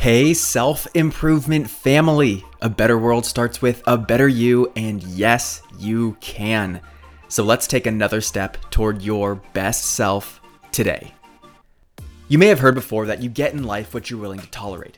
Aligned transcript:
Hey, 0.00 0.32
self 0.32 0.86
improvement 0.94 1.68
family. 1.68 2.42
A 2.62 2.70
better 2.70 2.96
world 2.96 3.26
starts 3.26 3.60
with 3.60 3.82
a 3.86 3.98
better 3.98 4.26
you, 4.26 4.72
and 4.74 5.02
yes, 5.02 5.60
you 5.78 6.16
can. 6.20 6.80
So 7.28 7.44
let's 7.44 7.66
take 7.66 7.86
another 7.86 8.22
step 8.22 8.56
toward 8.70 9.02
your 9.02 9.34
best 9.52 9.84
self 9.84 10.40
today. 10.72 11.12
You 12.28 12.38
may 12.38 12.46
have 12.46 12.60
heard 12.60 12.74
before 12.74 13.04
that 13.04 13.22
you 13.22 13.28
get 13.28 13.52
in 13.52 13.62
life 13.64 13.92
what 13.92 14.08
you're 14.08 14.18
willing 14.18 14.40
to 14.40 14.48
tolerate. 14.48 14.96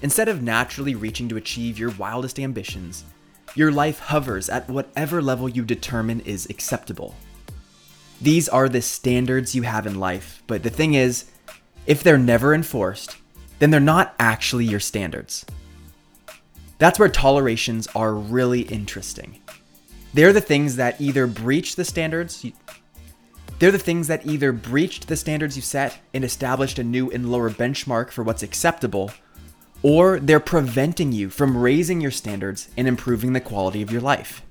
Instead 0.00 0.28
of 0.28 0.44
naturally 0.44 0.94
reaching 0.94 1.28
to 1.28 1.36
achieve 1.36 1.76
your 1.76 1.90
wildest 1.90 2.38
ambitions, 2.38 3.02
your 3.56 3.72
life 3.72 3.98
hovers 3.98 4.48
at 4.48 4.70
whatever 4.70 5.20
level 5.20 5.48
you 5.48 5.64
determine 5.64 6.20
is 6.20 6.46
acceptable. 6.48 7.16
These 8.20 8.48
are 8.48 8.68
the 8.68 8.80
standards 8.80 9.56
you 9.56 9.62
have 9.62 9.88
in 9.88 9.98
life, 9.98 10.40
but 10.46 10.62
the 10.62 10.70
thing 10.70 10.94
is, 10.94 11.24
if 11.84 12.04
they're 12.04 12.16
never 12.16 12.54
enforced, 12.54 13.16
then 13.60 13.70
they're 13.70 13.80
not 13.80 14.14
actually 14.18 14.64
your 14.64 14.80
standards. 14.80 15.46
That's 16.78 16.98
where 16.98 17.08
tolerations 17.08 17.86
are 17.94 18.14
really 18.14 18.62
interesting. 18.62 19.40
They're 20.12 20.32
the 20.32 20.40
things 20.40 20.76
that 20.76 21.00
either 21.00 21.26
breach 21.28 21.76
the 21.76 21.84
standards 21.84 22.44
you, 22.44 22.52
they're 23.60 23.70
the 23.70 23.78
things 23.78 24.08
that 24.08 24.26
either 24.26 24.52
breached 24.52 25.06
the 25.06 25.16
standards 25.16 25.54
you 25.54 25.60
set 25.60 25.98
and 26.14 26.24
established 26.24 26.78
a 26.78 26.84
new 26.84 27.10
and 27.10 27.30
lower 27.30 27.50
benchmark 27.50 28.10
for 28.10 28.22
what's 28.22 28.42
acceptable, 28.42 29.10
or 29.82 30.18
they're 30.18 30.40
preventing 30.40 31.12
you 31.12 31.28
from 31.28 31.56
raising 31.56 32.00
your 32.00 32.10
standards 32.10 32.70
and 32.78 32.88
improving 32.88 33.34
the 33.34 33.40
quality 33.40 33.82
of 33.82 33.92
your 33.92 34.00
life. 34.00 34.42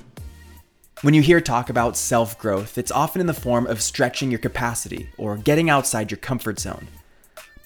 When 1.01 1.15
you 1.15 1.23
hear 1.23 1.41
talk 1.41 1.71
about 1.71 1.97
self 1.97 2.37
growth, 2.37 2.77
it's 2.77 2.91
often 2.91 3.19
in 3.19 3.25
the 3.25 3.33
form 3.33 3.65
of 3.65 3.81
stretching 3.81 4.29
your 4.29 4.39
capacity 4.39 5.09
or 5.17 5.37
getting 5.37 5.71
outside 5.71 6.11
your 6.11 6.19
comfort 6.19 6.59
zone. 6.59 6.87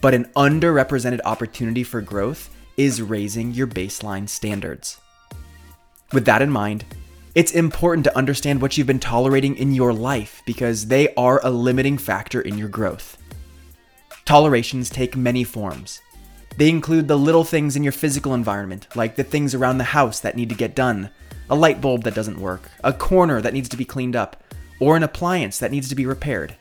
But 0.03 0.13
an 0.13 0.25
underrepresented 0.35 1.21
opportunity 1.23 1.81
for 1.81 2.01
growth 2.01 2.53
is 2.75 3.01
raising 3.01 3.53
your 3.53 3.67
baseline 3.67 4.27
standards. 4.27 4.97
With 6.11 6.25
that 6.25 6.41
in 6.41 6.49
mind, 6.49 6.83
it's 7.35 7.53
important 7.53 8.03
to 8.03 8.17
understand 8.17 8.61
what 8.61 8.77
you've 8.77 8.85
been 8.85 8.99
tolerating 8.99 9.55
in 9.55 9.71
your 9.71 9.93
life 9.93 10.41
because 10.45 10.87
they 10.87 11.13
are 11.15 11.39
a 11.41 11.49
limiting 11.49 11.97
factor 11.97 12.41
in 12.41 12.57
your 12.57 12.67
growth. 12.67 13.17
Tolerations 14.25 14.89
take 14.89 15.15
many 15.15 15.45
forms. 15.45 16.01
They 16.57 16.67
include 16.67 17.07
the 17.07 17.17
little 17.17 17.45
things 17.45 17.77
in 17.77 17.83
your 17.83 17.93
physical 17.93 18.33
environment, 18.33 18.89
like 18.95 19.15
the 19.15 19.23
things 19.23 19.55
around 19.55 19.77
the 19.77 19.85
house 19.85 20.19
that 20.19 20.35
need 20.35 20.49
to 20.49 20.55
get 20.55 20.75
done, 20.75 21.11
a 21.49 21.55
light 21.55 21.79
bulb 21.79 22.03
that 22.03 22.13
doesn't 22.13 22.41
work, 22.41 22.69
a 22.83 22.91
corner 22.91 23.39
that 23.39 23.53
needs 23.53 23.69
to 23.69 23.77
be 23.77 23.85
cleaned 23.85 24.17
up, 24.17 24.43
or 24.81 24.97
an 24.97 25.03
appliance 25.03 25.59
that 25.59 25.71
needs 25.71 25.87
to 25.87 25.95
be 25.95 26.05
repaired. 26.05 26.57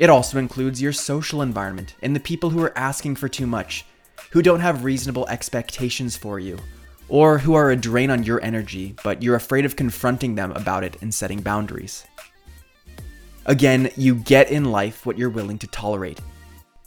It 0.00 0.08
also 0.08 0.38
includes 0.38 0.80
your 0.80 0.94
social 0.94 1.42
environment 1.42 1.94
and 2.00 2.16
the 2.16 2.20
people 2.20 2.48
who 2.48 2.62
are 2.62 2.76
asking 2.76 3.16
for 3.16 3.28
too 3.28 3.46
much, 3.46 3.84
who 4.30 4.40
don't 4.40 4.60
have 4.60 4.82
reasonable 4.82 5.28
expectations 5.28 6.16
for 6.16 6.40
you, 6.40 6.58
or 7.10 7.36
who 7.36 7.52
are 7.52 7.70
a 7.70 7.76
drain 7.76 8.10
on 8.10 8.22
your 8.22 8.42
energy, 8.42 8.94
but 9.04 9.22
you're 9.22 9.36
afraid 9.36 9.66
of 9.66 9.76
confronting 9.76 10.36
them 10.36 10.52
about 10.52 10.84
it 10.84 10.96
and 11.02 11.14
setting 11.14 11.42
boundaries. 11.42 12.06
Again, 13.44 13.90
you 13.94 14.14
get 14.14 14.50
in 14.50 14.72
life 14.72 15.04
what 15.04 15.18
you're 15.18 15.28
willing 15.28 15.58
to 15.58 15.66
tolerate. 15.66 16.18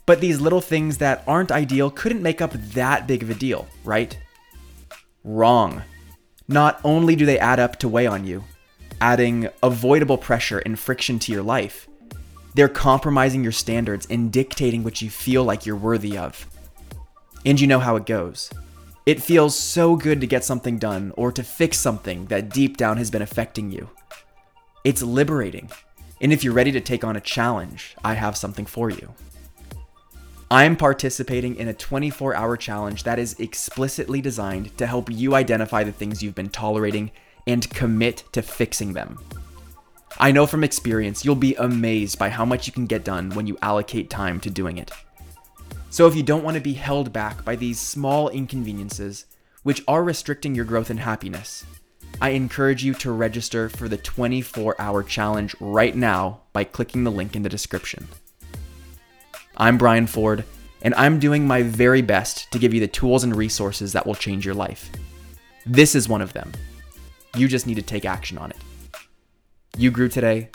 But 0.07 0.19
these 0.19 0.41
little 0.41 0.61
things 0.61 0.97
that 0.97 1.23
aren't 1.27 1.51
ideal 1.51 1.91
couldn't 1.91 2.23
make 2.23 2.41
up 2.41 2.53
that 2.53 3.05
big 3.05 3.21
of 3.21 3.29
a 3.29 3.35
deal, 3.35 3.67
right? 3.83 4.17
Wrong. 5.23 5.83
Not 6.47 6.81
only 6.83 7.15
do 7.15 7.27
they 7.27 7.37
add 7.37 7.59
up 7.59 7.77
to 7.79 7.87
weigh 7.87 8.07
on 8.07 8.25
you, 8.25 8.43
adding 8.99 9.49
avoidable 9.61 10.17
pressure 10.17 10.57
and 10.59 10.79
friction 10.79 11.19
to 11.19 11.31
your 11.31 11.43
life, 11.43 11.87
they're 12.53 12.69
compromising 12.69 13.43
your 13.43 13.51
standards 13.51 14.07
and 14.09 14.31
dictating 14.31 14.83
what 14.83 15.01
you 15.01 15.09
feel 15.09 15.43
like 15.43 15.65
you're 15.65 15.75
worthy 15.75 16.17
of. 16.17 16.47
And 17.45 17.59
you 17.59 17.67
know 17.67 17.79
how 17.79 17.95
it 17.95 18.05
goes. 18.05 18.49
It 19.05 19.21
feels 19.21 19.57
so 19.57 19.95
good 19.95 20.21
to 20.21 20.27
get 20.27 20.45
something 20.45 20.77
done 20.77 21.11
or 21.17 21.31
to 21.33 21.43
fix 21.43 21.77
something 21.77 22.27
that 22.27 22.49
deep 22.49 22.77
down 22.77 22.97
has 22.97 23.11
been 23.11 23.21
affecting 23.21 23.71
you. 23.71 23.89
It's 24.83 25.01
liberating. 25.01 25.69
And 26.21 26.31
if 26.31 26.43
you're 26.43 26.53
ready 26.53 26.71
to 26.71 26.79
take 26.79 27.03
on 27.03 27.17
a 27.17 27.21
challenge, 27.21 27.95
I 28.03 28.13
have 28.13 28.37
something 28.37 28.65
for 28.65 28.89
you. 28.89 29.13
I'm 30.49 30.77
participating 30.77 31.55
in 31.55 31.67
a 31.67 31.73
24 31.73 32.35
hour 32.35 32.55
challenge 32.55 33.03
that 33.03 33.19
is 33.19 33.37
explicitly 33.39 34.21
designed 34.21 34.77
to 34.77 34.85
help 34.85 35.09
you 35.11 35.35
identify 35.35 35.83
the 35.83 35.91
things 35.91 36.21
you've 36.21 36.35
been 36.35 36.49
tolerating 36.49 37.11
and 37.47 37.69
commit 37.71 38.23
to 38.31 38.41
fixing 38.41 38.93
them. 38.93 39.19
I 40.19 40.31
know 40.31 40.45
from 40.45 40.63
experience 40.63 41.25
you'll 41.25 41.35
be 41.35 41.55
amazed 41.55 42.19
by 42.19 42.29
how 42.29 42.45
much 42.45 42.67
you 42.67 42.73
can 42.73 42.85
get 42.85 43.03
done 43.03 43.31
when 43.31 43.47
you 43.47 43.57
allocate 43.61 44.09
time 44.09 44.39
to 44.41 44.49
doing 44.49 44.77
it. 44.77 44.91
So 45.89 46.07
if 46.07 46.15
you 46.15 46.23
don't 46.23 46.43
want 46.43 46.55
to 46.55 46.61
be 46.61 46.73
held 46.73 47.11
back 47.11 47.43
by 47.43 47.55
these 47.55 47.79
small 47.79 48.29
inconveniences, 48.29 49.25
which 49.63 49.83
are 49.87 50.03
restricting 50.03 50.55
your 50.55 50.65
growth 50.65 50.89
and 50.89 50.99
happiness, 50.99 51.65
I 52.21 52.29
encourage 52.29 52.83
you 52.83 52.93
to 52.95 53.11
register 53.11 53.69
for 53.69 53.89
the 53.89 53.97
24 53.97 54.79
hour 54.79 55.03
challenge 55.03 55.55
right 55.59 55.95
now 55.95 56.41
by 56.53 56.63
clicking 56.63 57.03
the 57.03 57.11
link 57.11 57.35
in 57.35 57.43
the 57.43 57.49
description. 57.49 58.07
I'm 59.57 59.77
Brian 59.77 60.07
Ford, 60.07 60.45
and 60.81 60.93
I'm 60.95 61.19
doing 61.19 61.45
my 61.45 61.63
very 61.63 62.01
best 62.01 62.51
to 62.51 62.59
give 62.59 62.73
you 62.73 62.79
the 62.79 62.87
tools 62.87 63.23
and 63.23 63.35
resources 63.35 63.93
that 63.93 64.05
will 64.05 64.15
change 64.15 64.45
your 64.45 64.55
life. 64.55 64.91
This 65.65 65.95
is 65.95 66.09
one 66.09 66.21
of 66.21 66.33
them. 66.33 66.51
You 67.35 67.47
just 67.47 67.67
need 67.67 67.75
to 67.75 67.81
take 67.81 68.05
action 68.05 68.37
on 68.37 68.51
it. 68.51 68.57
You 69.75 69.89
grew 69.89 70.07
today. 70.07 70.49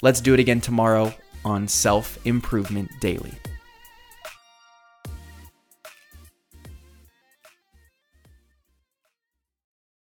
Let's 0.00 0.22
do 0.22 0.32
it 0.32 0.40
again 0.40 0.60
tomorrow 0.60 1.12
on 1.44 1.68
Self 1.68 2.18
Improvement 2.26 2.90
Daily. 2.98 3.32